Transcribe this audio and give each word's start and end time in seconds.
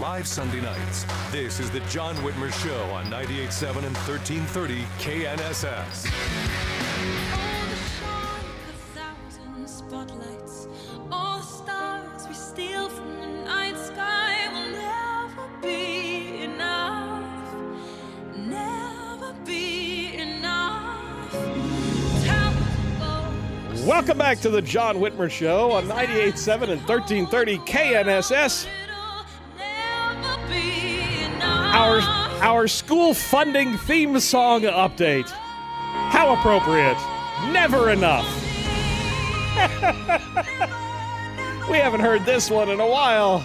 Live 0.00 0.26
Sunday 0.26 0.62
nights. 0.62 1.04
This 1.30 1.60
is 1.60 1.70
the 1.70 1.80
John 1.80 2.16
Whitmer 2.16 2.50
Show 2.64 2.84
on 2.84 3.04
98.7 3.10 3.84
and 3.84 3.94
1330 3.98 4.84
KNSS. 4.98 6.06
Welcome 23.86 24.16
back 24.16 24.38
to 24.40 24.48
the 24.48 24.62
John 24.62 24.96
Whitmer 24.96 25.30
Show 25.30 25.72
on 25.72 25.84
98.7 25.84 26.70
and 26.70 26.80
1330 26.88 27.58
KNSS. 27.58 28.66
Our, 31.80 32.00
our 32.42 32.68
school 32.68 33.14
funding 33.14 33.78
theme 33.78 34.20
song 34.20 34.64
update. 34.64 35.30
How 35.30 36.34
appropriate. 36.34 36.98
Never 37.54 37.88
enough. 37.88 38.26
we 41.70 41.78
haven't 41.78 42.00
heard 42.00 42.26
this 42.26 42.50
one 42.50 42.68
in 42.68 42.80
a 42.80 42.86
while. 42.86 43.38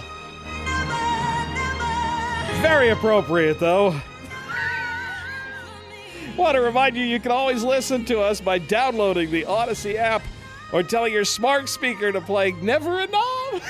Very 2.60 2.90
appropriate, 2.90 3.58
though. 3.58 3.98
Want 6.36 6.56
to 6.56 6.60
remind 6.60 6.94
you, 6.94 7.04
you 7.04 7.18
can 7.18 7.32
always 7.32 7.64
listen 7.64 8.04
to 8.04 8.20
us 8.20 8.42
by 8.42 8.58
downloading 8.58 9.30
the 9.30 9.44
Audacy 9.44 9.94
app 9.94 10.22
or 10.74 10.82
telling 10.82 11.14
your 11.14 11.24
smart 11.24 11.70
speaker 11.70 12.12
to 12.12 12.20
play 12.20 12.52
Never 12.52 13.00
Enough. 13.00 13.62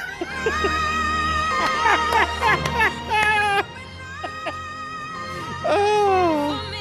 oh. 5.67 6.73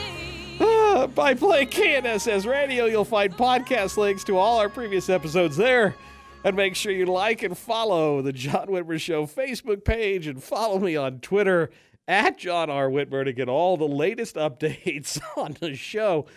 Ah, 0.61 1.07
by 1.07 1.33
playing 1.33 1.67
KNSS 1.67 2.45
Radio, 2.49 2.85
you'll 2.85 3.05
find 3.05 3.35
podcast 3.35 3.97
links 3.97 4.23
to 4.25 4.37
all 4.37 4.59
our 4.59 4.69
previous 4.69 5.09
episodes 5.09 5.57
there. 5.57 5.95
And 6.43 6.55
make 6.55 6.75
sure 6.75 6.91
you 6.91 7.07
like 7.07 7.41
and 7.41 7.57
follow 7.57 8.21
the 8.21 8.31
John 8.31 8.67
Whitmer 8.67 9.01
Show 9.01 9.25
Facebook 9.25 9.83
page 9.83 10.27
and 10.27 10.41
follow 10.43 10.77
me 10.77 10.95
on 10.95 11.19
Twitter 11.19 11.71
at 12.07 12.37
John 12.37 12.69
R. 12.69 12.87
Whitmer 12.89 13.25
to 13.25 13.33
get 13.33 13.49
all 13.49 13.77
the 13.77 13.87
latest 13.87 14.35
updates 14.35 15.19
on 15.35 15.57
the 15.59 15.75
show. 15.75 16.27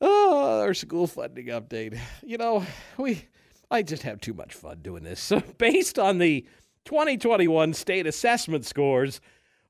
Oh, 0.00 0.60
our 0.60 0.74
school 0.74 1.06
funding 1.06 1.46
update. 1.46 1.98
You 2.24 2.38
know, 2.38 2.66
we 2.98 3.22
I 3.70 3.82
just 3.82 4.02
have 4.02 4.20
too 4.20 4.34
much 4.34 4.52
fun 4.54 4.80
doing 4.82 5.04
this. 5.04 5.20
So 5.26 5.40
based 5.58 5.98
on 5.98 6.18
the 6.18 6.44
2021 6.84 7.72
state 7.74 8.06
assessment 8.06 8.64
scores, 8.64 9.20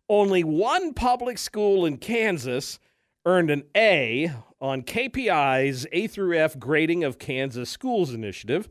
only 0.08 0.44
one 0.44 0.94
public 0.94 1.38
school 1.38 1.84
in 1.84 1.98
Kansas 1.98 2.78
earned 3.24 3.50
an 3.50 3.64
A 3.76 4.32
on 4.60 4.82
KPI's 4.82 5.86
A 5.92 6.06
through 6.06 6.38
F 6.38 6.58
grading 6.58 7.04
of 7.04 7.18
Kansas 7.18 7.68
schools 7.68 8.12
initiative. 8.12 8.68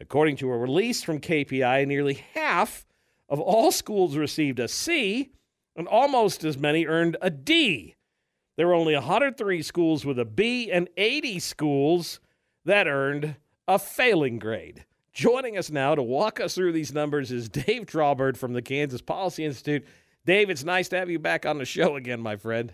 According 0.00 0.36
to 0.36 0.50
a 0.50 0.58
release 0.58 1.02
from 1.02 1.20
KPI, 1.20 1.86
nearly 1.86 2.24
half 2.34 2.84
of 3.28 3.40
all 3.40 3.70
schools 3.70 4.16
received 4.16 4.58
a 4.58 4.68
C, 4.68 5.30
and 5.76 5.86
almost 5.86 6.44
as 6.44 6.58
many 6.58 6.86
earned 6.86 7.16
a 7.22 7.30
D. 7.30 7.94
There 8.56 8.66
were 8.66 8.74
only 8.74 8.94
103 8.94 9.62
schools 9.62 10.04
with 10.04 10.18
a 10.18 10.24
B 10.24 10.70
and 10.70 10.88
80 10.96 11.38
schools 11.38 12.20
that 12.64 12.86
earned 12.86 13.36
a 13.66 13.78
failing 13.78 14.38
grade. 14.38 14.84
Joining 15.12 15.56
us 15.56 15.70
now 15.70 15.94
to 15.94 16.02
walk 16.02 16.40
us 16.40 16.54
through 16.54 16.72
these 16.72 16.92
numbers 16.92 17.30
is 17.30 17.48
Dave 17.48 17.86
Trabert 17.86 18.36
from 18.36 18.52
the 18.52 18.62
Kansas 18.62 19.00
Policy 19.00 19.44
Institute. 19.44 19.86
Dave, 20.24 20.50
it's 20.50 20.64
nice 20.64 20.88
to 20.90 20.98
have 20.98 21.10
you 21.10 21.18
back 21.18 21.46
on 21.46 21.58
the 21.58 21.64
show 21.64 21.96
again, 21.96 22.20
my 22.20 22.36
friend. 22.36 22.72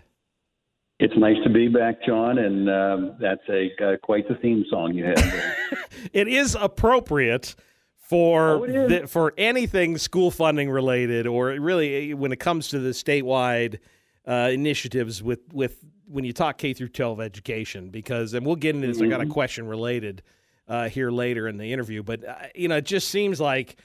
It's 0.99 1.13
nice 1.17 1.37
to 1.45 1.49
be 1.49 1.69
back, 1.69 2.03
John, 2.05 2.37
and 2.37 2.69
uh, 2.69 3.13
that's 3.19 3.41
a 3.49 3.71
uh, 3.81 3.97
quite 4.03 4.27
the 4.27 4.35
theme 4.35 4.65
song 4.69 4.93
you 4.93 5.05
have. 5.05 5.55
it 6.13 6.27
is 6.27 6.57
appropriate 6.59 7.55
for 7.95 8.55
oh, 8.55 8.87
the, 8.87 9.07
for 9.07 9.33
anything 9.37 9.97
school 9.97 10.29
funding 10.29 10.69
related, 10.69 11.25
or 11.25 11.47
really 11.51 12.13
when 12.13 12.33
it 12.33 12.39
comes 12.39 12.67
to 12.69 12.79
the 12.79 12.89
statewide 12.89 13.79
uh, 14.27 14.49
initiatives 14.51 15.23
with 15.23 15.39
with 15.53 15.77
when 16.05 16.25
you 16.25 16.33
talk 16.33 16.57
K 16.57 16.73
through 16.73 16.89
12 16.89 17.21
education, 17.21 17.89
because 17.91 18.33
and 18.33 18.45
we'll 18.45 18.57
get 18.57 18.75
into 18.75 18.87
this. 18.87 18.97
Mm-hmm. 18.97 19.05
I 19.05 19.09
got 19.09 19.21
a 19.21 19.23
mm-hmm. 19.23 19.31
question 19.31 19.67
related 19.67 20.21
uh, 20.67 20.89
here 20.89 21.11
later 21.11 21.47
in 21.47 21.57
the 21.57 21.71
interview, 21.71 22.03
but 22.03 22.27
uh, 22.27 22.35
you 22.53 22.67
know, 22.67 22.75
it 22.75 22.85
just 22.85 23.07
seems 23.07 23.39
like 23.39 23.77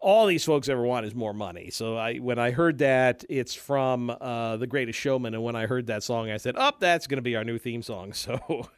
all 0.00 0.26
these 0.26 0.44
folks 0.44 0.68
ever 0.68 0.82
want 0.82 1.06
is 1.06 1.14
more 1.14 1.32
money. 1.32 1.70
So 1.70 1.96
I, 1.96 2.16
when 2.16 2.38
I 2.38 2.50
heard 2.50 2.78
that 2.78 3.24
it's 3.28 3.54
from 3.54 4.10
uh, 4.10 4.56
The 4.56 4.66
Greatest 4.66 4.98
Showman, 4.98 5.34
and 5.34 5.42
when 5.42 5.56
I 5.56 5.66
heard 5.66 5.86
that 5.88 6.02
song, 6.02 6.30
I 6.30 6.36
said, 6.36 6.54
"Oh, 6.56 6.72
that's 6.78 7.06
going 7.06 7.18
to 7.18 7.22
be 7.22 7.36
our 7.36 7.44
new 7.44 7.58
theme 7.58 7.82
song." 7.82 8.12
So, 8.26 8.68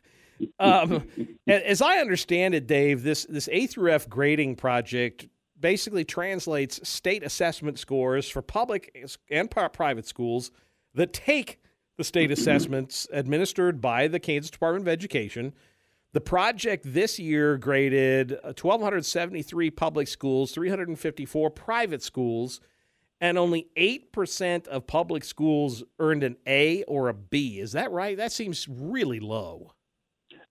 um, 0.61 1.09
as 1.49 1.83
I 1.83 1.99
understand 1.99 2.55
it, 2.55 2.67
Dave, 2.67 3.03
this 3.03 3.27
this 3.29 3.49
A 3.51 3.67
through 3.67 3.93
F 3.93 4.09
grading 4.09 4.57
project 4.57 5.27
basically 5.59 6.05
translates 6.05 6.87
state 6.89 7.23
assessment 7.23 7.79
scores 7.79 8.29
for 8.29 8.43
public 8.43 8.97
and 9.31 9.51
private 9.51 10.07
schools 10.07 10.53
that 10.95 11.13
take 11.13 11.59
the 11.97 12.05
state 12.05 12.31
assessments 12.31 13.09
administered 13.13 13.81
by 13.81 14.07
the 14.07 14.21
Kansas 14.21 14.51
Department 14.51 14.85
of 14.85 14.89
Education 14.89 15.53
the 16.13 16.21
project 16.21 16.85
this 16.87 17.19
year 17.19 17.59
graded 17.59 18.31
1,273 18.43 19.69
uh, 19.69 19.71
public 19.77 20.09
schools, 20.09 20.53
354 20.53 21.51
private 21.51 22.03
schools, 22.03 22.61
and 23.21 23.37
only 23.37 23.69
8% 23.77 24.67
of 24.69 24.87
public 24.87 25.25
schools 25.25 25.83
earned 25.99 26.23
an 26.23 26.37
A 26.47 26.83
or 26.85 27.09
a 27.09 27.15
B. 27.15 27.61
Is 27.61 27.73
that 27.73 27.91
right? 27.91 28.17
That 28.17 28.33
seems 28.33 28.67
really 28.69 29.21
low. 29.21 29.73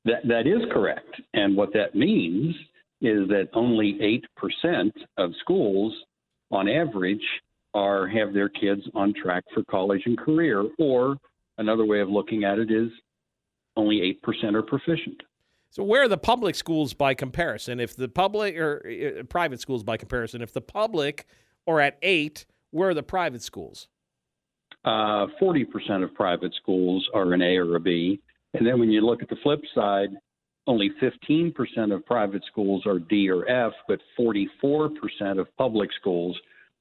That, 0.06 0.28
that 0.28 0.47
is 0.47 0.62
correct. 0.72 1.22
And 1.34 1.56
what 1.56 1.74
that 1.74 1.95
means 1.95 2.56
is 3.01 3.28
that 3.29 3.50
only 3.53 4.22
8% 4.39 4.91
of 5.18 5.31
schools, 5.41 5.94
on 6.51 6.68
average, 6.68 7.24
are 7.74 8.07
have 8.07 8.34
their 8.34 8.50
kids 8.50 8.81
on 8.95 9.13
track 9.13 9.44
for 9.53 9.63
college 9.66 10.01
and 10.06 10.18
career. 10.18 10.66
Or 10.79 11.18
another 11.57 11.85
way 11.85 12.00
of 12.00 12.09
looking 12.09 12.44
at 12.44 12.59
it 12.59 12.72
is 12.72 12.89
only 13.75 14.18
8% 14.25 14.56
are 14.56 14.63
proficient. 14.63 15.22
So 15.77 15.83
where 15.83 16.01
are 16.01 16.07
the 16.07 16.17
public 16.17 16.55
schools 16.55 16.95
by 16.95 17.13
comparison? 17.13 17.79
If 17.79 17.95
the 17.95 18.07
public 18.07 18.57
or 18.57 18.81
uh, 19.19 19.21
private 19.25 19.61
schools 19.61 19.83
by 19.83 19.95
comparison, 19.95 20.41
if 20.41 20.51
the 20.51 20.59
public 20.59 21.27
are 21.67 21.79
at 21.79 21.99
eight, 22.01 22.47
where 22.71 22.89
are 22.89 22.93
the 22.95 23.03
private 23.03 23.43
schools? 23.43 23.88
Uh, 24.83 25.27
forty 25.39 25.63
uh, 25.63 25.71
percent 25.71 26.03
of 26.03 26.15
private 26.15 26.51
schools 26.55 27.07
are 27.13 27.31
an 27.31 27.43
A 27.43 27.57
or 27.57 27.75
a 27.75 27.79
B, 27.79 28.19
and 28.55 28.65
then 28.65 28.79
when 28.79 28.89
you 28.89 29.01
look 29.01 29.21
at 29.21 29.29
the 29.29 29.35
flip 29.43 29.61
side, 29.75 30.09
only 30.65 30.89
fifteen 30.99 31.53
percent 31.53 31.91
of 31.91 32.03
private 32.07 32.41
schools 32.51 32.88
are 32.88 32.97
D 32.97 33.29
or 33.29 33.47
F, 33.47 33.73
but 33.88 33.99
forty-four 34.15 34.89
percent 34.99 35.38
of 35.38 35.45
public 35.59 35.91
schools 36.01 36.35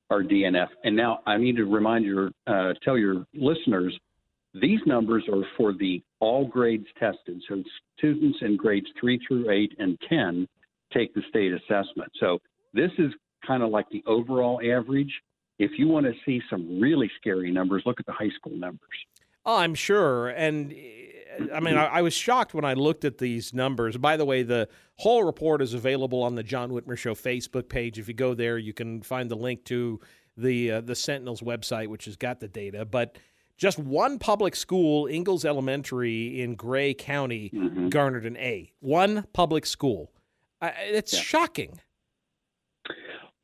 are 0.08 0.22
D 0.22 0.44
and 0.44 0.56
F. 0.56 0.70
And 0.84 0.96
now 0.96 1.20
I 1.26 1.36
need 1.36 1.56
to 1.56 1.66
remind 1.66 2.06
your 2.06 2.30
uh, 2.46 2.72
tell 2.82 2.96
your 2.96 3.26
listeners 3.34 3.94
these 4.60 4.80
numbers 4.86 5.24
are 5.32 5.42
for 5.56 5.72
the 5.72 6.02
all 6.20 6.46
grades 6.46 6.86
tested. 6.98 7.42
So 7.48 7.62
students 7.98 8.38
in 8.40 8.56
grades 8.56 8.86
three 9.00 9.20
through 9.26 9.50
eight 9.50 9.72
and 9.78 9.98
10 10.08 10.46
take 10.92 11.14
the 11.14 11.22
state 11.28 11.52
assessment. 11.52 12.12
So 12.20 12.38
this 12.72 12.90
is 12.98 13.12
kind 13.46 13.62
of 13.62 13.70
like 13.70 13.86
the 13.90 14.02
overall 14.06 14.60
average. 14.64 15.12
If 15.58 15.72
you 15.78 15.88
want 15.88 16.06
to 16.06 16.12
see 16.24 16.40
some 16.50 16.80
really 16.80 17.10
scary 17.18 17.50
numbers, 17.50 17.82
look 17.86 17.98
at 17.98 18.06
the 18.06 18.12
high 18.12 18.30
school 18.36 18.56
numbers. 18.56 18.88
Oh, 19.44 19.56
I'm 19.56 19.74
sure. 19.74 20.28
And 20.28 20.74
I 21.54 21.60
mean, 21.60 21.76
I, 21.76 21.86
I, 21.86 22.02
was 22.02 22.14
shocked 22.14 22.52
when 22.52 22.64
I 22.64 22.74
looked 22.74 23.04
at 23.04 23.18
these 23.18 23.54
numbers. 23.54 23.96
By 23.96 24.16
the 24.16 24.24
way, 24.24 24.42
the 24.42 24.68
whole 24.96 25.22
report 25.22 25.62
is 25.62 25.72
available 25.72 26.22
on 26.22 26.34
the 26.34 26.42
John 26.42 26.70
Whitmer 26.70 26.98
Show 26.98 27.14
Facebook 27.14 27.68
page. 27.68 27.98
If 27.98 28.08
you 28.08 28.14
go 28.14 28.34
there, 28.34 28.58
you 28.58 28.72
can 28.72 29.02
find 29.02 29.30
the 29.30 29.36
link 29.36 29.64
to 29.66 30.00
the 30.36 30.72
uh, 30.72 30.80
the 30.80 30.94
Sentinel's 30.94 31.42
website, 31.42 31.88
which 31.88 32.06
has 32.06 32.16
got 32.16 32.40
the 32.40 32.48
data. 32.48 32.84
But 32.84 33.18
just 33.56 33.78
one 33.78 34.18
public 34.18 34.54
school, 34.54 35.06
Ingalls 35.06 35.44
Elementary 35.44 36.40
in 36.40 36.54
Gray 36.54 36.94
County, 36.94 37.50
mm-hmm. 37.54 37.88
garnered 37.88 38.26
an 38.26 38.36
A. 38.36 38.72
One 38.80 39.26
public 39.32 39.66
school. 39.66 40.12
Uh, 40.60 40.70
it's 40.76 41.12
yeah. 41.12 41.20
shocking. 41.20 41.80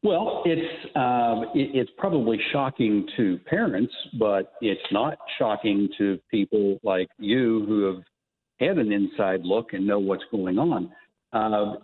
Well, 0.03 0.43
it's 0.45 0.97
um, 0.97 1.47
it, 1.55 1.71
it's 1.75 1.91
probably 1.97 2.39
shocking 2.53 3.07
to 3.17 3.39
parents, 3.47 3.93
but 4.19 4.55
it's 4.61 4.81
not 4.91 5.17
shocking 5.39 5.89
to 5.99 6.19
people 6.31 6.81
like 6.83 7.09
you 7.19 7.65
who 7.67 7.85
have 7.85 8.03
had 8.59 8.79
an 8.79 8.93
inside 8.93 9.43
look 9.45 9.73
and 9.73 9.87
know 9.87 10.01
what's 10.01 10.25
going 10.31 10.59
on. 10.59 10.91
Uh, 11.33 11.77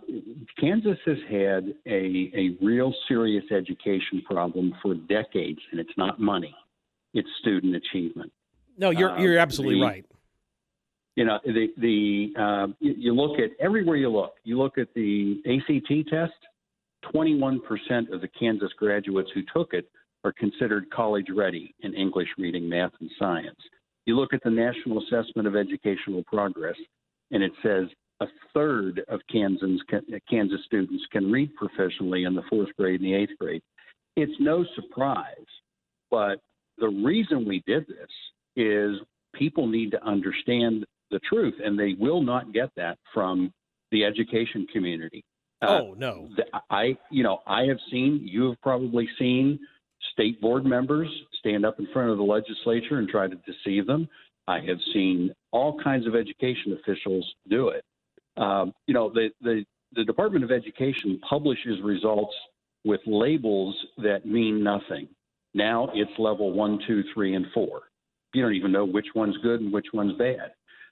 Kansas 0.59 0.97
has 1.05 1.17
had 1.29 1.73
a, 1.87 2.31
a 2.35 2.57
real 2.61 2.93
serious 3.07 3.45
education 3.51 4.21
problem 4.25 4.75
for 4.81 4.93
decades, 4.93 5.59
and 5.71 5.79
it's 5.79 5.97
not 5.97 6.19
money; 6.19 6.53
it's 7.13 7.29
student 7.39 7.75
achievement. 7.75 8.31
No, 8.77 8.91
you're 8.91 9.11
uh, 9.11 9.21
you're 9.21 9.37
absolutely 9.37 9.79
the, 9.79 9.85
right. 9.85 10.05
You 11.15 11.25
know, 11.25 11.39
the 11.43 11.67
the 11.77 12.41
uh, 12.41 12.67
you, 12.79 12.93
you 12.97 13.13
look 13.13 13.39
at 13.39 13.51
everywhere 13.59 13.97
you 13.97 14.09
look. 14.09 14.33
You 14.43 14.57
look 14.57 14.77
at 14.77 14.93
the 14.93 15.41
ACT 15.45 16.09
test 16.09 16.33
21% 17.13 17.59
of 18.11 18.21
the 18.21 18.27
Kansas 18.39 18.71
graduates 18.77 19.29
who 19.33 19.41
took 19.53 19.73
it 19.73 19.89
are 20.23 20.33
considered 20.33 20.89
college 20.91 21.27
ready 21.33 21.73
in 21.81 21.93
English, 21.93 22.27
reading, 22.37 22.67
math, 22.67 22.91
and 22.99 23.09
science. 23.17 23.59
You 24.05 24.17
look 24.17 24.33
at 24.33 24.43
the 24.43 24.49
National 24.49 25.01
Assessment 25.03 25.47
of 25.47 25.55
Educational 25.55 26.23
Progress, 26.23 26.75
and 27.31 27.43
it 27.43 27.51
says 27.63 27.87
a 28.19 28.27
third 28.53 29.01
of 29.07 29.21
Kansans, 29.31 29.81
Kansas 30.29 30.59
students 30.65 31.03
can 31.11 31.31
read 31.31 31.51
proficiently 31.55 32.27
in 32.27 32.35
the 32.35 32.43
fourth 32.49 32.69
grade 32.77 32.99
and 32.99 33.09
the 33.09 33.15
eighth 33.15 33.37
grade. 33.39 33.61
It's 34.17 34.33
no 34.39 34.65
surprise, 34.75 35.45
but 36.11 36.41
the 36.79 36.89
reason 36.89 37.45
we 37.45 37.63
did 37.65 37.85
this 37.87 38.09
is 38.55 38.97
people 39.33 39.67
need 39.67 39.91
to 39.91 40.03
understand 40.03 40.85
the 41.11 41.19
truth, 41.19 41.55
and 41.63 41.77
they 41.77 41.95
will 41.99 42.21
not 42.21 42.53
get 42.53 42.69
that 42.75 42.97
from 43.13 43.51
the 43.91 44.05
education 44.05 44.67
community. 44.71 45.23
Uh, 45.61 45.81
oh 45.81 45.95
no! 45.97 46.29
I 46.69 46.97
you 47.11 47.23
know 47.23 47.39
I 47.45 47.63
have 47.63 47.79
seen 47.91 48.21
you 48.23 48.45
have 48.45 48.61
probably 48.61 49.07
seen 49.17 49.59
state 50.13 50.39
board 50.39 50.65
members 50.65 51.09
stand 51.39 51.65
up 51.65 51.79
in 51.79 51.87
front 51.91 52.11
of 52.11 52.17
the 52.17 52.23
legislature 52.23 52.99
and 52.99 53.09
try 53.09 53.27
to 53.27 53.35
deceive 53.45 53.85
them. 53.85 54.07
I 54.47 54.59
have 54.61 54.77
seen 54.93 55.33
all 55.51 55.79
kinds 55.79 56.07
of 56.07 56.15
education 56.15 56.77
officials 56.81 57.25
do 57.49 57.69
it. 57.69 57.83
Um, 58.37 58.73
you 58.87 58.93
know 58.93 59.09
the 59.09 59.29
the 59.41 59.65
the 59.93 60.05
Department 60.05 60.43
of 60.43 60.51
Education 60.51 61.19
publishes 61.27 61.81
results 61.83 62.33
with 62.85 63.01
labels 63.05 63.75
that 63.97 64.25
mean 64.25 64.63
nothing. 64.63 65.09
Now 65.53 65.89
it's 65.93 66.11
level 66.17 66.51
one, 66.51 66.79
two, 66.87 67.03
three, 67.13 67.35
and 67.35 67.45
four. 67.53 67.83
You 68.33 68.43
don't 68.43 68.53
even 68.53 68.71
know 68.71 68.85
which 68.85 69.07
one's 69.15 69.37
good 69.37 69.61
and 69.61 69.73
which 69.73 69.87
one's 69.93 70.17
bad. 70.17 70.51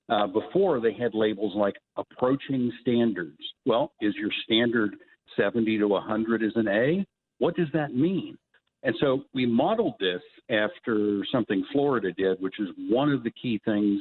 Uh, 0.09 0.25
before 0.25 0.79
they 0.79 0.93
had 0.93 1.13
labels 1.13 1.53
like 1.55 1.75
approaching 1.97 2.71
standards. 2.81 3.37
Well, 3.65 3.91
is 3.99 4.15
your 4.15 4.29
standard 4.45 4.95
70 5.37 5.79
to 5.79 5.87
100 5.87 6.43
as 6.43 6.53
an 6.55 6.67
A? 6.67 7.05
What 7.39 7.55
does 7.55 7.67
that 7.73 7.93
mean? 7.93 8.37
And 8.83 8.95
so 9.01 9.23
we 9.33 9.45
modeled 9.45 9.95
this 9.99 10.21
after 10.49 11.25
something 11.31 11.65
Florida 11.73 12.13
did, 12.13 12.39
which 12.39 12.59
is 12.59 12.69
one 12.89 13.11
of 13.11 13.23
the 13.23 13.31
key 13.31 13.59
things 13.65 13.99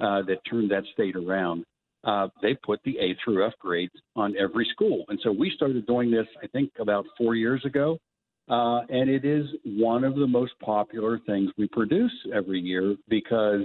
uh, 0.00 0.22
that 0.22 0.38
turned 0.48 0.70
that 0.70 0.84
state 0.92 1.16
around. 1.16 1.64
Uh, 2.04 2.28
they 2.42 2.54
put 2.54 2.80
the 2.84 2.98
A 2.98 3.16
through 3.24 3.46
F 3.46 3.54
grades 3.58 3.94
on 4.14 4.36
every 4.36 4.68
school. 4.72 5.04
And 5.08 5.18
so 5.22 5.32
we 5.32 5.50
started 5.56 5.86
doing 5.86 6.10
this, 6.10 6.26
I 6.42 6.46
think, 6.48 6.70
about 6.78 7.06
four 7.16 7.34
years 7.34 7.64
ago. 7.64 7.98
Uh, 8.48 8.82
and 8.88 9.10
it 9.10 9.24
is 9.24 9.46
one 9.64 10.04
of 10.04 10.14
the 10.14 10.26
most 10.26 10.52
popular 10.60 11.18
things 11.26 11.50
we 11.58 11.66
produce 11.66 12.12
every 12.32 12.60
year 12.60 12.94
because 13.08 13.62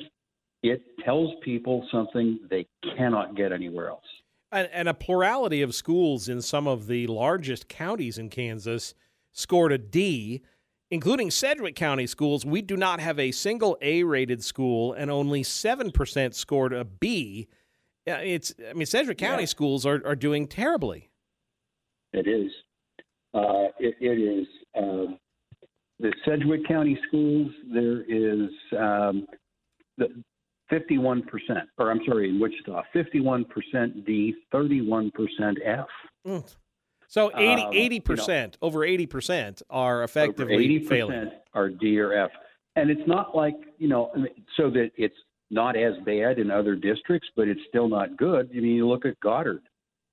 it 0.63 0.81
tells 1.03 1.31
people 1.43 1.87
something 1.91 2.39
they 2.49 2.65
cannot 2.97 3.35
get 3.35 3.51
anywhere 3.51 3.89
else. 3.89 4.05
And, 4.51 4.69
and, 4.73 4.89
a 4.89 4.93
plurality 4.93 5.61
of 5.61 5.73
schools 5.73 6.27
in 6.27 6.41
some 6.41 6.67
of 6.67 6.87
the 6.87 7.07
largest 7.07 7.69
counties 7.69 8.17
in 8.17 8.29
Kansas 8.29 8.93
scored 9.31 9.71
a 9.71 9.77
D, 9.77 10.41
including 10.89 11.31
Sedgwick 11.31 11.75
County 11.75 12.05
schools. 12.05 12.45
We 12.45 12.61
do 12.61 12.75
not 12.75 12.99
have 12.99 13.17
a 13.17 13.31
single 13.31 13.77
A 13.81 14.03
rated 14.03 14.43
school, 14.43 14.93
and 14.93 15.09
only 15.09 15.41
7% 15.43 16.33
scored 16.33 16.73
a 16.73 16.83
B. 16.83 17.47
It's, 18.05 18.53
I 18.69 18.73
mean, 18.73 18.87
Sedgwick 18.87 19.17
County 19.17 19.43
yeah. 19.43 19.47
schools 19.47 19.85
are, 19.85 20.01
are 20.05 20.15
doing 20.15 20.47
terribly. 20.47 21.09
It 22.11 22.27
is. 22.27 22.51
Uh, 23.33 23.69
it, 23.79 23.95
it 24.01 24.19
is. 24.19 24.47
Uh, 24.75 25.13
the 25.99 26.11
Sedgwick 26.25 26.67
County 26.67 26.99
schools, 27.07 27.51
there 27.71 28.01
is 28.01 28.49
um, 28.77 29.27
the, 29.97 30.07
51%, 30.71 31.23
or 31.77 31.91
I'm 31.91 31.99
sorry, 32.07 32.29
in 32.29 32.39
Wichita, 32.39 32.81
51% 32.95 34.05
D, 34.05 34.33
31% 34.53 35.11
F. 35.65 35.85
Mm. 36.25 36.55
So 37.07 37.29
80, 37.37 37.97
um, 37.97 38.03
percent 38.03 38.57
know, 38.61 38.67
over 38.67 38.79
80% 38.79 39.61
are 39.69 40.03
effectively 40.03 40.79
80% 40.79 40.87
failing. 40.87 41.31
are 41.53 41.69
D 41.69 41.99
or 41.99 42.13
F. 42.13 42.31
And 42.77 42.89
it's 42.89 43.05
not 43.05 43.35
like, 43.35 43.55
you 43.77 43.89
know, 43.89 44.13
so 44.55 44.69
that 44.69 44.91
it's 44.95 45.15
not 45.49 45.75
as 45.75 45.93
bad 46.05 46.39
in 46.39 46.49
other 46.49 46.75
districts, 46.75 47.27
but 47.35 47.49
it's 47.49 47.59
still 47.67 47.89
not 47.89 48.15
good. 48.15 48.49
I 48.55 48.59
mean, 48.61 48.75
you 48.75 48.87
look 48.87 49.05
at 49.05 49.19
Goddard, 49.19 49.61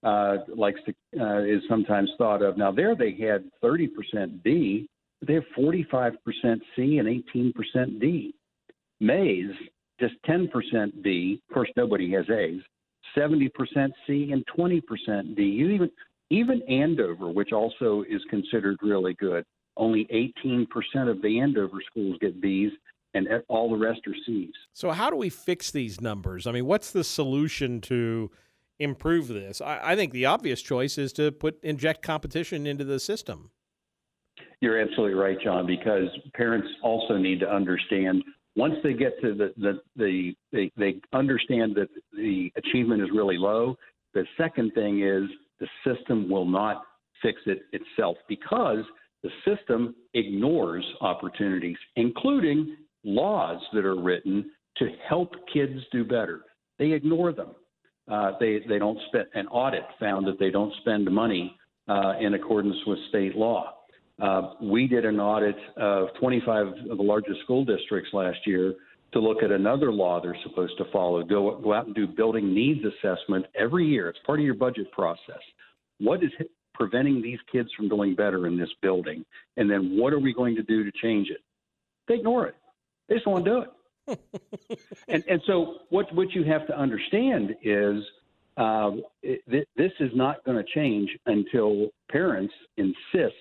uh, 0.02 0.36
likes 0.54 0.80
to, 0.86 1.20
uh, 1.20 1.42
is 1.42 1.62
sometimes 1.68 2.10
thought 2.18 2.42
of. 2.42 2.56
Now, 2.56 2.70
there 2.70 2.94
they 2.94 3.12
had 3.12 3.50
30% 3.62 4.42
B, 4.42 4.88
but 5.20 5.28
they 5.28 5.34
have 5.34 5.44
45% 5.58 6.12
C 6.76 6.98
and 6.98 7.24
18% 7.34 8.00
D. 8.00 8.34
Maize 9.00 9.54
just 10.00 10.14
10% 10.28 11.02
B. 11.02 11.40
Of 11.48 11.54
course, 11.54 11.70
nobody 11.76 12.12
has 12.12 12.24
A's. 12.30 12.60
70% 13.16 13.50
C 14.06 14.30
and 14.32 14.44
20% 14.56 15.36
D. 15.36 15.42
You 15.42 15.70
even 15.70 15.90
even 16.30 16.60
Andover, 16.68 17.28
which 17.30 17.52
also 17.52 18.04
is 18.08 18.20
considered 18.28 18.76
really 18.82 19.14
good, 19.14 19.44
only 19.78 20.04
18% 20.12 20.66
of 21.10 21.22
the 21.22 21.40
Andover 21.40 21.78
schools 21.90 22.18
get 22.20 22.38
B's, 22.40 22.70
and 23.14 23.26
all 23.48 23.70
the 23.70 23.76
rest 23.76 24.00
are 24.06 24.14
C's. 24.26 24.52
So, 24.74 24.90
how 24.90 25.08
do 25.08 25.16
we 25.16 25.30
fix 25.30 25.70
these 25.70 26.00
numbers? 26.00 26.46
I 26.46 26.52
mean, 26.52 26.66
what's 26.66 26.90
the 26.90 27.04
solution 27.04 27.80
to 27.82 28.30
improve 28.78 29.28
this? 29.28 29.60
I, 29.60 29.92
I 29.92 29.96
think 29.96 30.12
the 30.12 30.26
obvious 30.26 30.62
choice 30.62 30.98
is 30.98 31.12
to 31.14 31.32
put 31.32 31.62
inject 31.62 32.02
competition 32.02 32.66
into 32.66 32.84
the 32.84 33.00
system. 33.00 33.50
You're 34.60 34.80
absolutely 34.80 35.14
right, 35.14 35.36
John, 35.42 35.66
because 35.66 36.08
parents 36.34 36.68
also 36.82 37.16
need 37.16 37.40
to 37.40 37.48
understand 37.48 38.22
once 38.56 38.74
they 38.82 38.92
get 38.92 39.20
to 39.22 39.34
the, 39.34 39.52
the, 39.56 39.80
the 39.94 40.34
they, 40.50 40.72
they 40.76 41.00
understand 41.12 41.76
that 41.76 41.88
the 42.12 42.50
achievement 42.56 43.00
is 43.00 43.08
really 43.14 43.38
low, 43.38 43.76
the 44.14 44.24
second 44.36 44.72
thing 44.74 45.02
is 45.02 45.28
the 45.60 45.68
system 45.86 46.28
will 46.28 46.44
not 46.44 46.82
fix 47.22 47.40
it 47.46 47.62
itself 47.72 48.16
because 48.28 48.84
the 49.22 49.30
system 49.44 49.94
ignores 50.14 50.84
opportunities, 51.00 51.76
including 51.96 52.76
laws 53.04 53.60
that 53.72 53.84
are 53.84 54.00
written 54.00 54.50
to 54.76 54.88
help 55.08 55.34
kids 55.52 55.80
do 55.92 56.04
better. 56.04 56.42
They 56.78 56.92
ignore 56.92 57.32
them. 57.32 57.50
Uh, 58.10 58.32
they 58.40 58.60
they 58.68 58.78
don't 58.78 58.98
spend. 59.08 59.26
An 59.34 59.46
audit 59.48 59.84
found 60.00 60.26
that 60.26 60.38
they 60.38 60.50
don't 60.50 60.72
spend 60.80 61.10
money 61.10 61.56
uh, 61.88 62.14
in 62.20 62.34
accordance 62.34 62.76
with 62.86 62.98
state 63.08 63.36
law. 63.36 63.74
Uh, 64.20 64.54
we 64.60 64.86
did 64.86 65.04
an 65.04 65.20
audit 65.20 65.56
of 65.76 66.08
25 66.18 66.66
of 66.90 66.96
the 66.96 67.02
largest 67.02 67.40
school 67.44 67.64
districts 67.64 68.10
last 68.12 68.38
year 68.46 68.74
to 69.12 69.20
look 69.20 69.42
at 69.42 69.50
another 69.50 69.92
law 69.92 70.20
they're 70.20 70.36
supposed 70.42 70.76
to 70.78 70.84
follow. 70.92 71.22
Go, 71.22 71.58
go 71.60 71.72
out 71.72 71.86
and 71.86 71.94
do 71.94 72.06
building 72.06 72.52
needs 72.52 72.80
assessment 72.84 73.46
every 73.58 73.86
year. 73.86 74.08
It's 74.08 74.18
part 74.26 74.40
of 74.40 74.44
your 74.44 74.54
budget 74.54 74.90
process. 74.92 75.40
What 75.98 76.22
is 76.22 76.30
preventing 76.74 77.22
these 77.22 77.38
kids 77.50 77.68
from 77.76 77.88
doing 77.88 78.14
better 78.14 78.46
in 78.46 78.58
this 78.58 78.68
building? 78.82 79.24
And 79.56 79.70
then 79.70 79.96
what 79.98 80.12
are 80.12 80.18
we 80.18 80.34
going 80.34 80.56
to 80.56 80.62
do 80.62 80.84
to 80.84 80.92
change 81.02 81.28
it? 81.30 81.40
They 82.06 82.14
ignore 82.14 82.46
it. 82.46 82.54
They 83.08 83.14
just 83.14 83.26
want 83.26 83.44
to 83.44 83.50
do 83.50 83.58
it. 83.62 83.68
And, 85.08 85.24
and 85.28 85.40
so 85.46 85.78
what, 85.90 86.12
what 86.14 86.32
you 86.32 86.44
have 86.44 86.66
to 86.66 86.78
understand 86.78 87.54
is 87.62 88.02
uh, 88.56 88.90
it, 89.22 89.68
this 89.76 89.92
is 90.00 90.10
not 90.14 90.44
going 90.44 90.56
to 90.56 90.64
change 90.74 91.10
until 91.26 91.88
parents 92.10 92.52
insist 92.76 93.34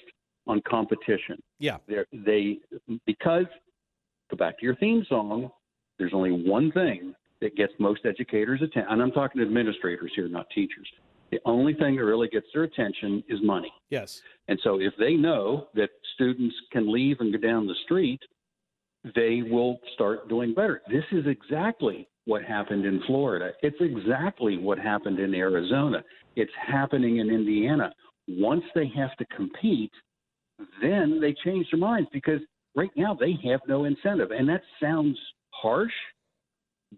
on 0.46 0.62
competition. 0.68 1.42
Yeah. 1.60 1.78
They're, 1.88 2.06
they 2.14 2.60
because 3.06 3.46
go 4.30 4.38
back 4.38 4.60
to 4.60 4.66
your 4.66 4.76
theme 4.76 5.06
song. 5.10 5.50
There's 5.98 6.14
only 6.14 6.32
one 6.32 6.72
thing 6.72 7.14
that 7.42 7.56
gets 7.56 7.74
most 7.80 8.02
educators' 8.06 8.62
attention, 8.62 8.92
and 8.92 9.02
I'm 9.02 9.12
talking 9.12 9.42
administrators 9.42 10.12
here, 10.16 10.28
not 10.28 10.48
teachers. 10.54 10.88
The 11.32 11.40
only 11.46 11.74
thing 11.74 11.98
that 11.98 12.06
really 12.06 12.30
gets 12.30 12.46
their 12.54 12.64
attention 12.64 13.24
is 13.28 13.40
money. 13.44 13.72
Yes. 13.90 14.22
And 14.48 14.58
so 14.64 14.80
if 14.80 14.94
they 14.98 15.16
know 15.16 15.68
that 15.76 15.90
students 16.14 16.56
can 16.72 16.92
leave 16.92 17.18
and 17.20 17.34
go 17.34 17.40
down 17.40 17.68
the 17.68 17.76
street, 17.84 18.22
they 19.16 19.42
will 19.50 19.80
start 19.94 20.27
doing 20.30 20.54
better. 20.54 20.82
This 20.89 21.04
is 21.12 21.25
exactly 21.27 22.08
what 22.25 22.44
happened 22.44 22.86
in 22.86 23.01
Florida. 23.08 23.51
It's 23.62 23.77
exactly 23.80 24.58
what 24.58 24.77
happened 24.77 25.20
in 25.20 25.34
Arizona. 25.34 26.04
It's 26.36 26.51
happening 26.66 27.18
in 27.18 27.30
Indiana. 27.30 27.94
Once 28.27 28.63
they 28.75 28.92
have 28.96 29.16
to 29.18 29.25
compete, 29.36 29.92
then 30.82 31.20
they 31.22 31.34
change 31.46 31.68
their 31.72 31.80
minds 31.80 32.10
because 32.12 32.42
right 32.75 32.92
now 32.96 33.18
they 33.18 33.38
have 33.50 33.62
no 33.68 33.86
incentive. 33.86 34.32
And 34.32 34.50
that 34.50 34.62
sounds 34.82 35.18
harsh, 35.51 35.94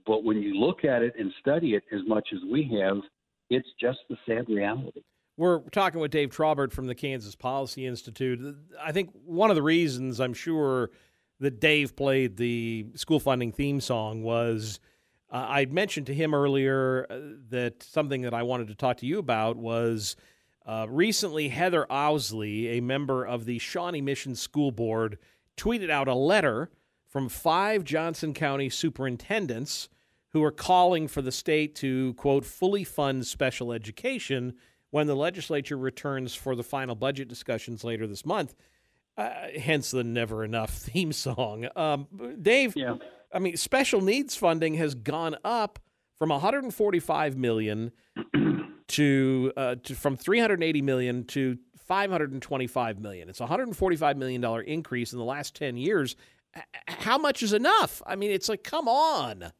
but 0.05 0.23
when 0.23 0.41
you 0.41 0.55
look 0.55 0.83
at 0.83 1.03
it 1.03 1.13
and 1.19 1.31
study 1.39 1.75
it 1.75 1.83
as 1.93 2.01
much 2.07 2.27
as 2.33 2.39
we 2.51 2.63
have, 2.81 2.97
it's 3.49 3.67
just 3.79 3.99
the 4.09 4.17
sad 4.25 4.49
reality. 4.49 5.01
We're 5.37 5.59
talking 5.69 6.01
with 6.01 6.11
Dave 6.11 6.29
Trabert 6.29 6.71
from 6.73 6.87
the 6.87 6.95
Kansas 6.95 7.35
Policy 7.35 7.85
Institute. 7.85 8.57
I 8.83 8.91
think 8.91 9.11
one 9.25 9.49
of 9.49 9.55
the 9.55 9.63
reasons 9.63 10.19
I'm 10.19 10.33
sure 10.33 10.89
that 11.39 11.59
Dave 11.59 11.95
played 11.95 12.37
the 12.37 12.87
school 12.95 13.19
funding 13.19 13.51
theme 13.51 13.81
song 13.81 14.23
was 14.23 14.79
uh, 15.31 15.45
I 15.47 15.65
mentioned 15.65 16.07
to 16.07 16.13
him 16.13 16.33
earlier 16.33 17.05
uh, 17.09 17.19
that 17.49 17.83
something 17.83 18.23
that 18.23 18.33
I 18.33 18.43
wanted 18.43 18.67
to 18.69 18.75
talk 18.75 18.97
to 18.97 19.05
you 19.05 19.19
about 19.19 19.57
was 19.57 20.15
uh, 20.65 20.87
recently 20.89 21.49
Heather 21.49 21.85
Ousley, 21.89 22.77
a 22.77 22.81
member 22.81 23.25
of 23.25 23.45
the 23.45 23.59
Shawnee 23.59 24.01
Mission 24.01 24.35
School 24.35 24.71
Board, 24.71 25.17
tweeted 25.55 25.89
out 25.89 26.07
a 26.07 26.15
letter 26.15 26.69
from 27.07 27.29
five 27.29 27.83
Johnson 27.83 28.33
County 28.33 28.69
superintendents 28.69 29.89
who 30.29 30.43
are 30.43 30.51
calling 30.51 31.07
for 31.07 31.21
the 31.21 31.31
state 31.31 31.75
to, 31.75 32.13
quote, 32.15 32.45
fully 32.45 32.83
fund 32.83 33.25
special 33.25 33.71
education 33.71 34.53
when 34.91 35.07
the 35.07 35.15
legislature 35.15 35.77
returns 35.77 36.35
for 36.35 36.55
the 36.55 36.63
final 36.63 36.95
budget 36.95 37.27
discussions 37.27 37.83
later 37.83 38.05
this 38.07 38.25
month. 38.25 38.55
Uh, 39.19 39.49
hence 39.59 39.91
the 39.91 40.01
never 40.01 40.45
enough 40.45 40.69
theme 40.73 41.11
song. 41.11 41.67
Um, 41.75 42.07
Dave, 42.41 42.73
yeah. 42.77 42.95
I 43.33 43.39
mean, 43.39 43.57
special 43.57 43.99
needs 43.99 44.37
funding 44.37 44.75
has 44.75 44.95
gone 44.95 45.35
up 45.43 45.77
from 46.19 46.29
145 46.29 47.35
million 47.35 47.91
to, 48.87 49.53
uh, 49.57 49.75
to 49.83 49.95
from 49.95 50.15
380 50.15 50.81
million 50.81 51.25
to 51.25 51.57
525 51.85 52.99
million. 52.99 53.27
It's 53.27 53.41
a 53.41 53.43
145 53.43 54.15
million 54.15 54.39
dollar 54.39 54.61
increase 54.61 55.11
in 55.11 55.19
the 55.19 55.25
last 55.25 55.53
10 55.53 55.75
years. 55.75 56.15
How 56.87 57.17
much 57.17 57.43
is 57.43 57.51
enough? 57.51 58.01
I 58.07 58.15
mean, 58.15 58.31
it's 58.31 58.47
like, 58.47 58.63
come 58.63 58.87
on. 58.87 59.51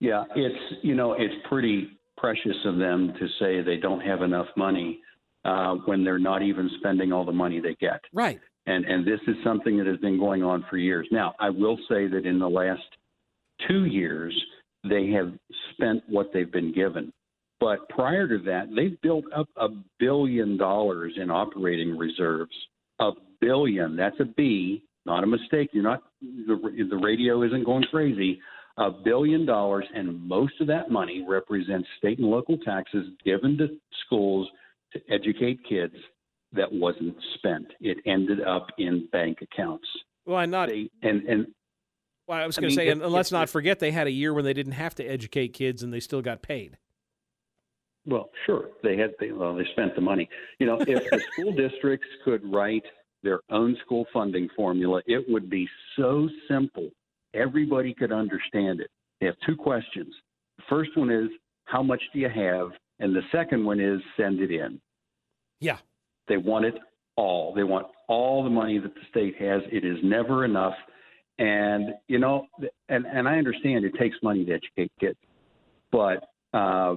Yeah, 0.00 0.24
it's 0.34 0.78
you 0.82 0.94
know, 0.94 1.12
it's 1.12 1.34
pretty 1.46 1.88
precious 2.16 2.56
of 2.64 2.78
them 2.78 3.12
to 3.18 3.28
say 3.38 3.60
they 3.60 3.76
don't 3.76 4.00
have 4.00 4.22
enough 4.22 4.46
money 4.56 5.02
uh, 5.44 5.74
when 5.86 6.04
they're 6.04 6.18
not 6.18 6.42
even 6.42 6.70
spending 6.78 7.12
all 7.12 7.24
the 7.24 7.32
money 7.32 7.60
they 7.60 7.74
get. 7.80 8.00
Right. 8.12 8.40
And 8.66 8.84
and 8.84 9.06
this 9.06 9.20
is 9.26 9.36
something 9.42 9.78
that 9.78 9.86
has 9.86 9.96
been 9.98 10.18
going 10.18 10.42
on 10.42 10.64
for 10.68 10.76
years. 10.76 11.06
Now, 11.10 11.34
I 11.40 11.50
will 11.50 11.78
say 11.88 12.06
that 12.08 12.26
in 12.26 12.38
the 12.38 12.48
last 12.48 12.82
two 13.68 13.86
years, 13.86 14.34
they 14.88 15.10
have 15.10 15.32
spent 15.72 16.02
what 16.08 16.30
they've 16.32 16.50
been 16.50 16.72
given. 16.72 17.12
But 17.58 17.88
prior 17.90 18.26
to 18.28 18.38
that, 18.44 18.68
they've 18.74 19.00
built 19.02 19.24
up 19.36 19.48
a 19.56 19.68
billion 19.98 20.56
dollars 20.56 21.12
in 21.16 21.30
operating 21.30 21.96
reserves. 21.96 22.54
A 23.00 23.12
billion. 23.40 23.96
That's 23.96 24.18
a 24.20 24.24
B, 24.24 24.82
not 25.06 25.24
a 25.24 25.26
mistake. 25.26 25.70
You're 25.72 25.82
not 25.82 26.02
the, 26.20 26.86
the 26.88 26.96
radio 26.96 27.42
isn't 27.42 27.64
going 27.64 27.84
crazy 27.90 28.40
a 28.80 28.90
billion 28.90 29.44
dollars, 29.44 29.84
and 29.94 30.26
most 30.26 30.54
of 30.60 30.66
that 30.68 30.90
money 30.90 31.24
represents 31.28 31.86
state 31.98 32.18
and 32.18 32.28
local 32.28 32.56
taxes 32.58 33.06
given 33.24 33.58
to 33.58 33.68
schools 34.06 34.48
to 34.92 35.00
educate 35.10 35.60
kids 35.68 35.94
that 36.52 36.70
wasn't 36.70 37.16
spent. 37.34 37.66
It 37.80 37.98
ended 38.06 38.40
up 38.42 38.66
in 38.78 39.08
bank 39.12 39.38
accounts. 39.42 39.86
Well, 40.26 40.38
I'm 40.38 40.50
not. 40.50 40.68
They, 40.68 40.90
and 41.02 41.22
and 41.24 41.46
well, 42.26 42.38
I 42.38 42.46
was 42.46 42.56
going 42.56 42.68
to 42.70 42.74
say, 42.74 42.88
and, 42.88 43.02
and 43.02 43.12
let's 43.12 43.32
not 43.32 43.48
forget 43.48 43.78
they 43.80 43.90
had 43.90 44.06
a 44.06 44.10
year 44.10 44.32
when 44.32 44.44
they 44.44 44.52
didn't 44.52 44.72
have 44.72 44.94
to 44.96 45.04
educate 45.04 45.48
kids, 45.48 45.82
and 45.82 45.92
they 45.92 46.00
still 46.00 46.22
got 46.22 46.42
paid. 46.42 46.78
Well, 48.06 48.30
sure, 48.46 48.68
they 48.82 48.96
had. 48.96 49.10
They, 49.18 49.32
well, 49.32 49.54
they 49.54 49.66
spent 49.72 49.94
the 49.94 50.00
money. 50.00 50.28
You 50.58 50.66
know, 50.66 50.80
if 50.80 51.10
the 51.10 51.20
school 51.32 51.52
districts 51.52 52.08
could 52.24 52.42
write 52.44 52.84
their 53.22 53.40
own 53.50 53.76
school 53.84 54.06
funding 54.12 54.48
formula, 54.56 55.02
it 55.06 55.24
would 55.28 55.50
be 55.50 55.68
so 55.96 56.28
simple 56.48 56.90
everybody 57.34 57.94
could 57.94 58.12
understand 58.12 58.80
it. 58.80 58.90
They 59.20 59.26
have 59.26 59.36
two 59.46 59.56
questions. 59.56 60.14
The 60.58 60.64
first 60.68 60.96
one 60.96 61.10
is, 61.10 61.28
how 61.64 61.82
much 61.82 62.02
do 62.12 62.18
you 62.18 62.28
have? 62.28 62.68
And 63.00 63.14
the 63.14 63.22
second 63.32 63.64
one 63.64 63.80
is, 63.80 64.00
send 64.16 64.40
it 64.40 64.50
in. 64.50 64.80
Yeah. 65.60 65.78
They 66.28 66.36
want 66.36 66.66
it 66.66 66.74
all. 67.16 67.52
They 67.54 67.64
want 67.64 67.86
all 68.08 68.44
the 68.44 68.50
money 68.50 68.78
that 68.78 68.94
the 68.94 69.00
state 69.10 69.36
has. 69.40 69.62
It 69.72 69.84
is 69.84 69.98
never 70.02 70.44
enough. 70.44 70.74
And, 71.38 71.94
you 72.06 72.18
know, 72.18 72.46
and, 72.88 73.06
and 73.06 73.26
I 73.26 73.38
understand 73.38 73.84
it 73.84 73.94
takes 73.98 74.16
money 74.22 74.44
to 74.44 74.52
educate 74.52 74.92
kids. 75.00 75.18
But 75.90 76.28
uh, 76.52 76.96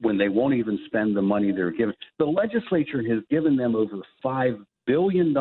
when 0.00 0.16
they 0.16 0.28
won't 0.28 0.54
even 0.54 0.78
spend 0.86 1.16
the 1.16 1.22
money 1.22 1.52
they're 1.52 1.72
given, 1.72 1.94
the 2.18 2.24
legislature 2.24 3.02
has 3.08 3.22
given 3.30 3.56
them 3.56 3.74
over 3.74 3.96
$5 4.24 4.64
billion 4.86 5.34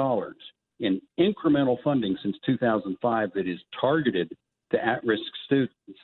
in 0.80 1.02
incremental 1.20 1.78
funding 1.84 2.18
since 2.24 2.36
2005 2.46 3.30
that 3.36 3.48
is 3.48 3.60
targeted 3.80 4.32
to 4.72 4.86
at 4.86 5.04
risk 5.04 5.24
students. 5.46 6.00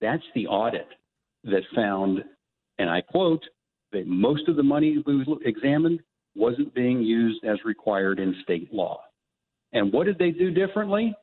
That's 0.00 0.22
the 0.34 0.46
audit 0.46 0.88
that 1.44 1.62
found, 1.74 2.24
and 2.78 2.90
I 2.90 3.00
quote, 3.00 3.42
that 3.92 4.06
most 4.06 4.48
of 4.48 4.56
the 4.56 4.62
money 4.62 5.02
we 5.06 5.24
examined 5.44 6.00
wasn't 6.34 6.74
being 6.74 7.00
used 7.00 7.44
as 7.44 7.58
required 7.64 8.18
in 8.18 8.34
state 8.42 8.72
law. 8.72 9.00
And 9.72 9.92
what 9.92 10.06
did 10.06 10.18
they 10.18 10.30
do 10.30 10.50
differently? 10.50 11.14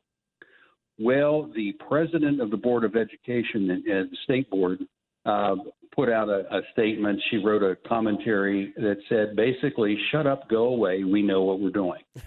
Well, 0.98 1.50
the 1.54 1.72
president 1.88 2.40
of 2.40 2.50
the 2.50 2.56
Board 2.56 2.84
of 2.84 2.96
Education 2.96 3.70
and 3.70 3.84
the 3.84 4.16
state 4.24 4.48
board 4.50 4.80
uh, 5.26 5.56
put 5.94 6.08
out 6.08 6.28
a, 6.28 6.44
a, 6.54 6.60
statement. 6.72 7.20
She 7.30 7.38
wrote 7.38 7.62
a 7.62 7.76
commentary 7.88 8.72
that 8.76 8.96
said 9.08 9.34
basically, 9.34 9.96
shut 10.12 10.26
up, 10.26 10.48
go 10.48 10.66
away, 10.66 11.02
we 11.02 11.22
know 11.22 11.42
what 11.42 11.60
we're 11.60 11.70
doing. 11.70 12.00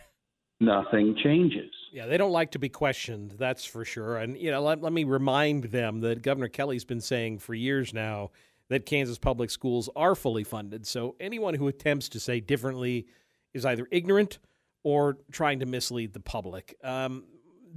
nothing 0.60 1.16
changes. 1.24 1.72
Yeah, 1.92 2.08
they 2.08 2.18
don't 2.18 2.32
like 2.32 2.52
to 2.52 2.60
be 2.60 2.70
questioned, 2.70 3.36
that's 3.38 3.66
for 3.66 3.86
sure. 3.86 4.18
And, 4.18 4.38
you 4.38 4.52
know, 4.52 4.62
let, 4.62 4.82
let 4.82 4.92
me 4.92 5.04
remind 5.04 5.66
them 5.66 6.02
that 6.02 6.22
Governor 6.22 6.50
Kelly's 6.50 6.86
been 6.86 7.02
saying 7.02 7.40
for 7.40 7.54
years 7.54 7.94
now 7.94 8.32
that 8.70 8.86
Kansas 8.86 9.18
public 9.18 9.50
schools 9.50 9.90
are 9.96 10.16
fully 10.16 10.44
funded. 10.44 10.86
So 10.86 11.16
anyone 11.20 11.54
who 11.54 11.68
attempts 11.68 12.10
to 12.10 12.20
say 12.20 12.40
differently 12.40 13.08
is 13.54 13.66
either 13.66 13.88
ignorant 13.92 14.40
or 14.84 15.18
trying 15.32 15.60
to 15.60 15.66
mislead 15.66 16.14
the 16.14 16.20
public. 16.20 16.78
Um, 16.84 17.24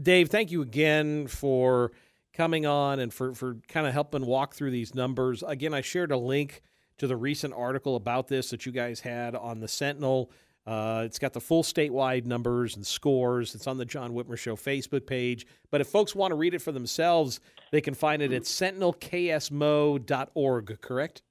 Dave, 0.00 0.28
thank 0.28 0.50
you 0.50 0.62
again 0.62 1.26
for 1.26 1.92
coming 2.32 2.66
on 2.66 3.00
and 3.00 3.12
for, 3.12 3.34
for 3.34 3.56
kind 3.68 3.86
of 3.86 3.92
helping 3.92 4.24
walk 4.24 4.54
through 4.54 4.70
these 4.70 4.94
numbers. 4.94 5.42
Again, 5.42 5.74
I 5.74 5.80
shared 5.80 6.12
a 6.12 6.16
link 6.16 6.62
to 6.98 7.06
the 7.06 7.16
recent 7.16 7.54
article 7.54 7.96
about 7.96 8.28
this 8.28 8.50
that 8.50 8.66
you 8.66 8.72
guys 8.72 9.00
had 9.00 9.34
on 9.34 9.60
the 9.60 9.68
Sentinel. 9.68 10.30
Uh, 10.66 11.04
it's 11.06 11.18
got 11.18 11.32
the 11.32 11.40
full 11.40 11.62
statewide 11.62 12.26
numbers 12.26 12.76
and 12.76 12.86
scores. 12.86 13.54
It's 13.54 13.66
on 13.66 13.78
the 13.78 13.84
John 13.84 14.12
Whitmer 14.12 14.38
Show 14.38 14.56
Facebook 14.56 15.06
page. 15.06 15.46
But 15.70 15.80
if 15.80 15.86
folks 15.88 16.14
want 16.14 16.32
to 16.32 16.36
read 16.36 16.52
it 16.54 16.60
for 16.60 16.72
themselves, 16.72 17.40
they 17.72 17.80
can 17.80 17.94
find 17.94 18.20
it 18.22 18.32
at 18.32 18.42
sentinelksmo.org, 18.42 20.80
correct? 20.80 21.22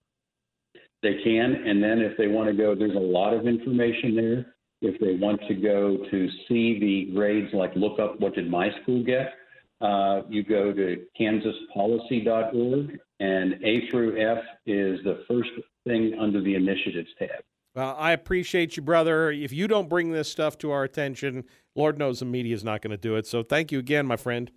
They 1.02 1.22
can. 1.24 1.56
And 1.66 1.82
then 1.82 2.00
if 2.00 2.18
they 2.18 2.28
want 2.28 2.50
to 2.50 2.56
go, 2.56 2.76
there's 2.76 2.96
a 2.96 3.00
lot 3.00 3.34
of 3.34 3.48
information 3.48 4.16
there. 4.16 4.56
If 4.82 5.00
they 5.00 5.16
want 5.16 5.42
to 5.48 5.54
go 5.54 5.98
to 6.10 6.30
see 6.48 6.80
the 6.80 7.12
grades, 7.14 7.54
like 7.54 7.76
look 7.76 8.00
up 8.00 8.20
what 8.20 8.36
did 8.36 8.50
my 8.50 8.70
school 8.82 9.04
get, 9.04 9.34
uh, 9.82 10.22
you 10.28 10.44
go 10.44 10.74
to 10.74 11.06
kansaspolicy.org, 11.20 13.00
and 13.20 13.54
A 13.64 13.90
through 13.90 14.22
F 14.22 14.44
is 14.66 15.00
the 15.04 15.24
first 15.28 15.50
thing 15.86 16.16
under 16.20 16.42
the 16.42 16.56
initiatives 16.56 17.10
tab. 17.18 17.44
Well, 17.76 17.96
I 17.98 18.12
appreciate 18.12 18.78
you, 18.78 18.84
brother. 18.84 19.32
If 19.32 19.52
you 19.54 19.68
don't 19.68 19.90
bring 19.90 20.12
this 20.12 20.30
stuff 20.30 20.58
to 20.60 20.72
our 20.72 20.84
attention, 20.84 21.46
Lord 21.76 21.98
knows 21.98 22.20
the 22.20 22.26
media 22.26 22.56
is 22.56 22.64
not 22.64 22.82
going 22.82 22.92
to 22.92 22.98
do 22.98 23.16
it. 23.16 23.28
So 23.28 23.44
thank 23.44 23.72
you 23.72 23.80
again, 23.80 24.06
my 24.06 24.18
friend. 24.18 24.52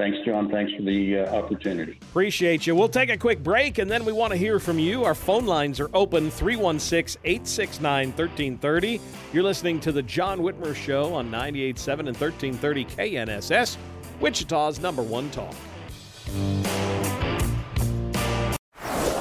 Thanks, 0.00 0.16
John. 0.24 0.50
Thanks 0.50 0.72
for 0.72 0.82
the 0.82 1.18
uh, 1.18 1.36
opportunity. 1.36 1.98
Appreciate 2.00 2.66
you. 2.66 2.74
We'll 2.74 2.88
take 2.88 3.10
a 3.10 3.18
quick 3.18 3.42
break 3.42 3.76
and 3.76 3.90
then 3.90 4.06
we 4.06 4.14
want 4.14 4.32
to 4.32 4.38
hear 4.38 4.58
from 4.58 4.78
you. 4.78 5.04
Our 5.04 5.14
phone 5.14 5.44
lines 5.44 5.78
are 5.78 5.90
open 5.92 6.30
316 6.30 7.20
869 7.22 8.06
1330. 8.08 8.98
You're 9.34 9.42
listening 9.42 9.78
to 9.80 9.92
The 9.92 10.02
John 10.02 10.38
Whitmer 10.40 10.74
Show 10.74 11.12
on 11.12 11.30
98.7 11.30 11.98
and 11.98 12.16
1330 12.16 12.84
KNSS, 12.86 13.76
Wichita's 14.20 14.80
number 14.80 15.02
one 15.02 15.30
talk. 15.30 15.54